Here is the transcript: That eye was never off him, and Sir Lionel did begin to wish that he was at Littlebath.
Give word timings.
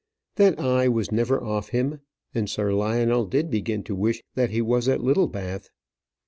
That 0.37 0.59
eye 0.59 0.87
was 0.87 1.11
never 1.11 1.43
off 1.43 1.69
him, 1.69 2.01
and 2.33 2.49
Sir 2.49 2.73
Lionel 2.73 3.27
did 3.27 3.51
begin 3.51 3.83
to 3.83 3.95
wish 3.95 4.23
that 4.33 4.49
he 4.49 4.59
was 4.59 4.89
at 4.89 5.03
Littlebath. 5.03 5.69